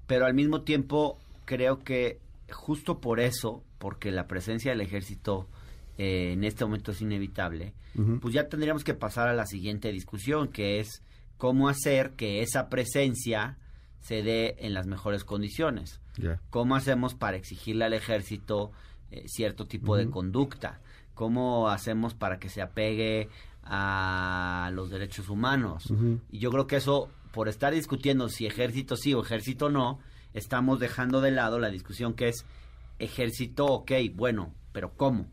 [0.08, 2.18] Pero al mismo tiempo, creo que
[2.50, 5.48] justo por eso, porque la presencia del ejército
[5.96, 7.74] eh, en este momento es inevitable,
[8.20, 11.02] pues ya tendríamos que pasar a la siguiente discusión, que es
[11.36, 13.56] cómo hacer que esa presencia
[14.00, 16.00] se dé en las mejores condiciones.
[16.50, 18.70] ¿Cómo hacemos para exigirle al ejército
[19.10, 20.80] eh, cierto tipo de conducta?
[21.14, 23.28] ¿Cómo hacemos para que se apegue
[23.64, 25.92] a los derechos humanos?
[26.30, 29.98] Y yo creo que eso, por estar discutiendo si ejército sí o ejército no,
[30.32, 32.46] estamos dejando de lado la discusión que es
[32.98, 35.30] ejército, ok, bueno, pero ¿cómo?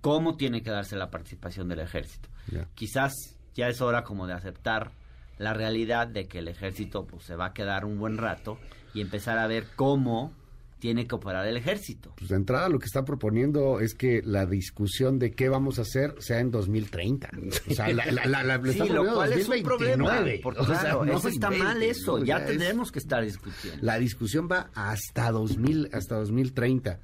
[0.00, 2.28] ¿Cómo tiene que darse la participación del ejército?
[2.74, 3.12] Quizás
[3.54, 4.92] ya es hora como de aceptar
[5.38, 8.58] la realidad de que el ejército pues, se va a quedar un buen rato
[8.94, 10.32] y empezar a ver cómo
[10.78, 12.12] tiene que operar el ejército.
[12.16, 15.82] Pues de entrada lo que está proponiendo es que la discusión de qué vamos a
[15.82, 17.30] hacer sea en 2030.
[17.70, 20.04] O sea, la, la, la, la- le Sí, está lo proponiendo cual es un problema.
[20.04, 20.40] 2029.
[20.42, 22.18] Porque, O sea, claro, no eso está mal eso.
[22.18, 22.24] ¿no?
[22.24, 23.78] Ya es- tendremos que estar discutiendo.
[23.82, 27.00] La discusión va hasta 2000, hasta 2030.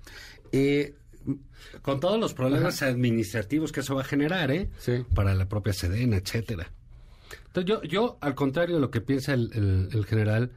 [0.52, 0.94] Eh,
[1.80, 4.68] Con todos los problemas administrativos que eso va a generar, ¿eh?
[4.78, 5.04] Sí.
[5.14, 6.70] Para la propia Sedena, etcétera.
[7.46, 10.50] Entonces yo, yo al contrario de lo que piensa el, el- el general,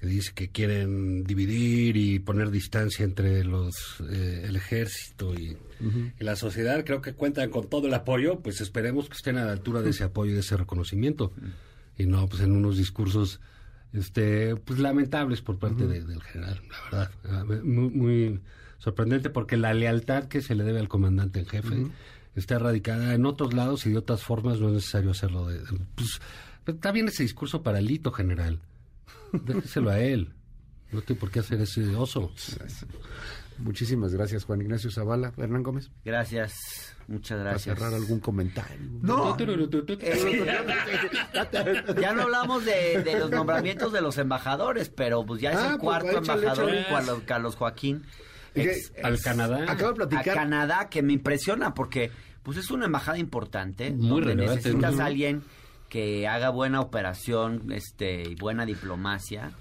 [0.00, 3.74] que dice que quieren dividir y poner distancia entre los
[4.10, 5.56] eh, el ejército y,
[6.18, 9.44] y la sociedad, creo que cuentan con todo el apoyo, pues esperemos que estén a
[9.44, 11.32] la altura de ese apoyo y de ese reconocimiento.
[11.96, 13.40] Y no, pues en unos discursos
[13.92, 17.10] este pues lamentables por parte de- del general, la verdad.
[17.24, 18.40] Ah, Muy, muy
[18.78, 21.74] sorprendente porque la lealtad que se le debe al comandante en jefe
[22.36, 25.48] está radicada en otros lados y de otras formas no es necesario hacerlo.
[25.48, 25.58] De,
[25.96, 26.20] pues,
[26.66, 28.60] está bien ese discurso para el hito general.
[29.32, 30.32] Déjeselo a él.
[30.92, 32.32] No tiene por qué hacer ese oso.
[33.58, 35.32] muchísimas gracias, Juan Ignacio Zavala.
[35.36, 37.76] Hernán Gómez, Gracias, muchas para gracias.
[37.78, 38.78] cerrar algún comentario.
[39.02, 39.36] No,
[42.00, 45.62] ya no hablamos de, de los nombramientos de los embajadores, pero pues ya es Ah,
[45.72, 46.86] el pues, cuarto échale, embajador, échale.
[46.88, 48.02] Carlos, Carlos Joaquín.
[48.54, 49.64] ex- Al Canadá.
[49.68, 50.34] Acabo de a platicar.
[50.36, 52.10] Canadá, que me impresiona porque
[52.42, 55.42] pues es una embajada importante, Muy donde relevante, necesitas a alguien
[55.88, 59.52] que haga buena operación, este, y buena diplomacia.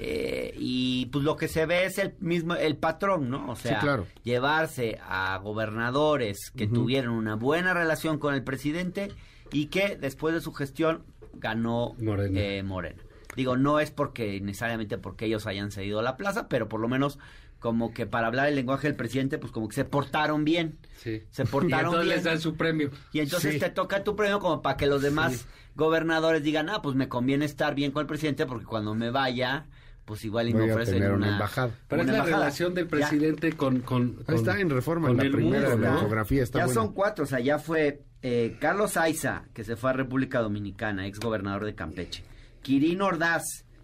[0.00, 3.50] eh, y pues lo que se ve es el mismo, el patrón, ¿no?
[3.50, 4.06] O sea, claro.
[4.22, 9.10] llevarse a gobernadores que tuvieron una buena relación con el presidente
[9.50, 11.02] y que después de su gestión
[11.34, 12.40] ganó Morena.
[12.40, 13.02] eh, Morena.
[13.34, 17.18] Digo, no es porque necesariamente porque ellos hayan cedido la plaza, pero por lo menos
[17.58, 20.78] como que para hablar el lenguaje del presidente, pues como que se portaron bien.
[20.96, 21.22] Sí.
[21.30, 22.16] Se portaron y entonces bien.
[22.16, 22.90] les dan su premio.
[23.12, 23.58] Y entonces Sí.
[23.60, 27.44] te toca tu premio como para que los demás gobernadores digan, ah, pues me conviene
[27.44, 29.66] estar bien con el presidente porque cuando me vaya,
[30.04, 31.70] pues igual y Voy me ofrecen una, una embajada.
[31.88, 32.44] Pero es una la embajada.
[32.44, 35.90] relación del presidente con, con, con- está en Reforma, en la primera mundo, de la
[35.90, 35.96] ¿no?
[35.98, 36.42] infografía.
[36.42, 36.80] Está ya buena.
[36.80, 41.06] son cuatro, o sea, ya fue eh, Carlos Aiza, que se fue a República Dominicana,
[41.06, 42.24] ex gobernador de Campeche.
[42.62, 43.42] Quirino Ordaz,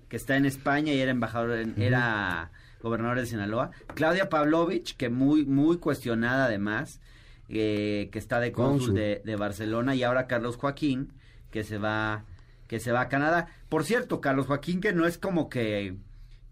[0.08, 2.50] que está en España y era embajador, en- era
[2.84, 3.72] gobernador de Sinaloa.
[3.94, 7.00] Claudia Pavlovich, que muy, muy cuestionada además,
[7.48, 9.94] eh, que está de cónsul de, de Barcelona.
[9.96, 11.12] Y ahora Carlos Joaquín,
[11.50, 12.24] que se va,
[12.68, 13.48] que se va a Canadá.
[13.68, 15.96] Por cierto, Carlos Joaquín, que no es como que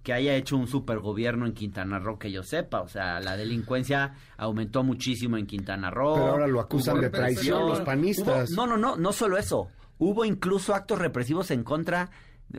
[0.03, 4.15] que haya hecho un supergobierno en Quintana Roo que yo sepa, o sea, la delincuencia
[4.37, 6.15] aumentó muchísimo en Quintana Roo.
[6.15, 8.51] Pero ahora lo acusan de traición los panistas.
[8.51, 9.69] Hubo- no, no, no, no solo eso.
[9.99, 12.11] Hubo incluso actos represivos en contra.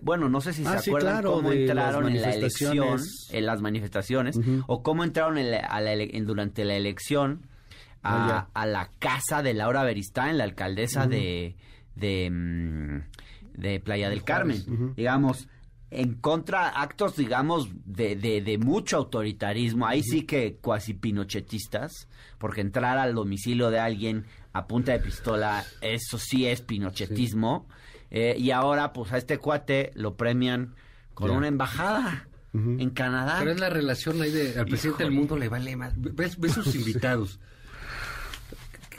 [0.01, 2.99] Bueno, no sé si Ah, se sí, acuerdan claro, cómo entraron en la elección,
[3.31, 7.47] en las manifestaciones, o cómo entraron en la- a la en- durante la elección
[8.01, 11.55] a, Ah, a la casa de Laura Beristain, la alcaldesa de,
[11.95, 14.93] de, mm, de Playa del Carmen.
[14.95, 15.47] Digamos,
[15.91, 22.07] en contra actos, digamos, de, de, de mucho autoritarismo, ahí sí que cuasi pinochetistas,
[22.39, 27.67] porque entrar al domicilio de alguien a punta de pistola, eso sí es pinochetismo,
[28.15, 30.75] Eh, y ahora pues a este cuate lo premian
[31.15, 31.37] con Ya.
[31.37, 32.77] una embajada Ujú.
[32.79, 33.37] en Canadá.
[33.39, 35.93] Pero es la relación ahí de al presidente del mundo le vale más.
[35.97, 37.39] ¿Ves, ves sus invitados?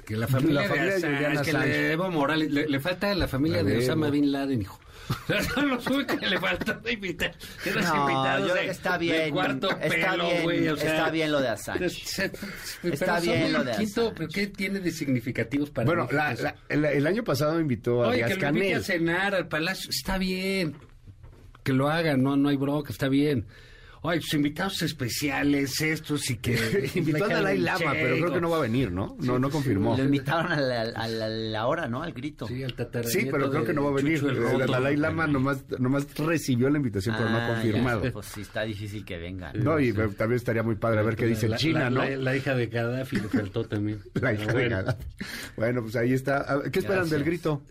[0.05, 1.69] Que la familia, La familia de de Assange, Julian que Assange.
[1.69, 4.11] le Evo Morales, le, le falta la familia de Osama.
[4.11, 4.81] Bin Laden, hijo.
[5.55, 7.35] Son los únicos que le faltan invitar.
[7.67, 11.11] No, invitados yo creo que está bien, cuarto está pelo, bien, güey, o sea, está
[11.11, 11.87] bien lo de Assange.
[12.83, 14.15] Está bien lo de quinto, Assange.
[14.17, 18.17] pero ¿qué tiene de significativos para Bueno, la- el, el año pasado invitó a Oye,
[18.19, 20.75] Díaz que lo invite a cenar al palacio, está bien.
[21.63, 23.47] Que lo hagan, no, no hay bronca, está bien.
[24.07, 26.91] Oye, sus invitados especiales, estos y que...
[26.95, 29.17] Invitó a Dalai Lama, pero creo que no va a venir, ¿no?
[29.21, 29.97] No, no confirmó.
[29.97, 32.03] Lo invitaron a la, a la- a la hora, ¿no?
[32.03, 32.47] Al grito.
[32.47, 34.23] Sí, al Sí, pero creo de que no va a venir.
[34.23, 34.67] El.
[34.67, 38.05] Dalai Lama nomás, nomás recibió la invitación, pero no ha Ah, confirmado.
[38.05, 39.53] ya, pues sí, está difícil que venga.
[39.55, 42.05] No, y también estaría muy padre a ver qué dice La- China, ¿no?
[42.05, 44.01] La, la hija de Gaddafi le faltó también.
[44.21, 44.77] La hija Pero de bueno.
[44.77, 45.05] Gaddafi.
[45.57, 46.43] Bueno, pues ahí está.
[46.43, 47.19] A ver, ¿Qué esperan Gracias.
[47.19, 47.63] del grito?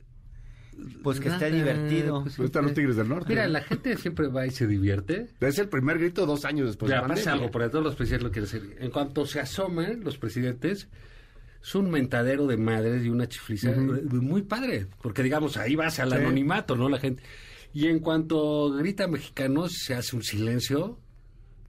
[1.04, 2.24] Pues que esté divertido.
[2.24, 3.30] pues, están los Tigres del Norte.
[3.30, 5.28] Mira, la gente siempre va y se divierte.
[5.40, 7.34] Es el primer grito dos años después ya de pasa pandemia.
[7.34, 8.84] algo, porque todos los presidentes lo quieren hacer.
[8.84, 10.88] En cuanto se asoman los presidentes,
[11.62, 14.88] es un mentadero de madres y una chifliza eh, muy padre.
[15.02, 16.16] Porque, digamos, ahí vas al Sí.
[16.16, 16.90] anonimato, ¿no?
[16.90, 17.24] La gente.
[17.74, 21.00] Y en cuanto grita mexicanos, se hace un silencio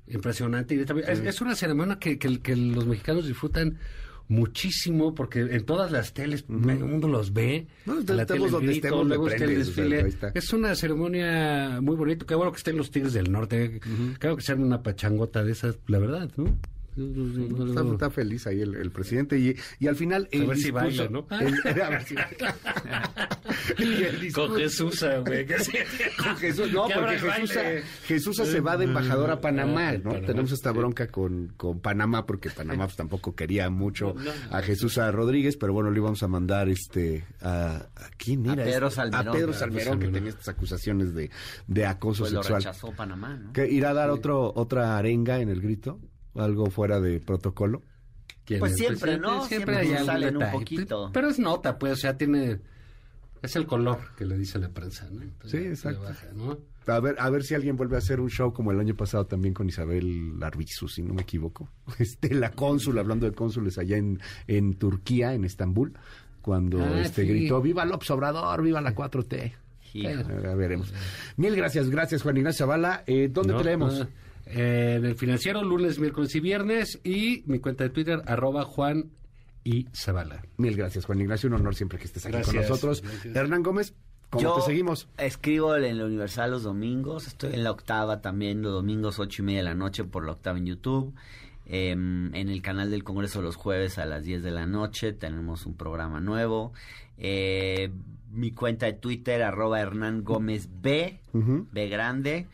[0.06, 0.74] impresionante.
[0.74, 3.78] Y grita- es, es una ceremonia que, que- que los mexicanos disfrutan
[4.28, 8.72] muchísimo porque en todas las teles medio mundo los ve No, la tele el donde
[8.72, 10.00] grito, estemos, luego está el desfile.
[10.08, 10.32] está.
[10.34, 13.80] es una ceremonia muy bonita qué bueno que estén los tigres del norte
[14.18, 16.56] creo que sean una pachangota de esas la verdad ¿no?
[16.96, 20.74] Está, está feliz ahí el, el presidente y, y al final el ver si discurso-
[20.74, 21.26] baila, ¿no?
[21.40, 22.14] el- a ver si-
[24.20, 25.72] discurso- con Jesús güey sí.
[26.22, 27.82] Con Jesús, no, Que porque Jesús, baile.
[28.06, 30.02] Jesús se va de embajador a Panamá, Ah, ¿no?
[30.10, 30.78] Panamá, Tenemos esta sí.
[30.78, 34.14] bronca con, con Panamá porque Panamá pues, tampoco quería mucho
[34.50, 38.52] a Jesús a Rodríguez, pero bueno, le íbamos a mandar este a, ¿a quién A
[38.54, 38.64] era?
[38.64, 38.96] Pedro este?
[38.96, 39.28] Salmerón.
[39.28, 41.30] A Pedro Salmerón, que tenía estas acusaciones de,
[41.66, 42.62] de acoso Pues lo sexual.
[42.62, 43.52] rechazó Panamá, ¿no?
[43.52, 45.98] ¿Que irá a dar otro otra arenga en el grito?
[46.34, 47.82] ¿Algo fuera de protocolo?
[48.44, 48.78] ¿Quién Pues es?
[48.78, 49.44] siempre, Presidente, ¿no?
[49.46, 51.10] Siempre hay algún salen un poquito.
[51.12, 52.60] Pero es nota, pues, o sea, tiene...
[53.42, 55.20] Es el color que le dice la prensa, ¿no?
[55.22, 56.00] Entonces, Sí, exacto.
[56.02, 56.58] baja, ¿no?
[56.86, 59.26] A ver, a ver si alguien vuelve a hacer un show como el año pasado
[59.26, 61.68] también con Isabel Arbizu, si no me equivoco.
[61.98, 65.92] Este, la cónsul, hablando de cónsules allá en, en Turquía, en Estambul,
[66.42, 67.28] cuando Ah, este sí.
[67.28, 69.52] gritó, viva López Obrador, viva la 4T.
[69.94, 70.10] Hijo.
[70.42, 70.92] Ya veremos.
[71.36, 73.04] Mil gracias, gracias Juan Ignacio Zavala.
[73.06, 74.06] Eh, ¿Dónde No, te leemos?
[74.46, 77.00] Eh, en el financiero, lunes, miércoles y viernes.
[77.04, 79.10] Y mi cuenta de Twitter, arroba Juan
[79.64, 80.44] y Zavala.
[80.58, 83.02] Mil gracias Juan Ignacio, un honor siempre que estés aquí con nosotros.
[83.02, 83.34] Gracias.
[83.34, 83.94] Hernán Gómez,
[84.30, 85.08] ¿cómo Yo te seguimos?
[85.16, 89.46] escribo en la Universal los domingos, estoy en la octava también, los domingos ocho y
[89.46, 91.14] media de la noche por la octava en YouTube.
[91.66, 95.64] Em, en el canal del Congreso los jueves a las 10 de la noche tenemos
[95.64, 96.74] un programa nuevo.
[97.16, 97.90] Eh,
[98.30, 101.20] mi cuenta de Twitter, arroba Hernán Gómez B.
[101.32, 102.48] B grande.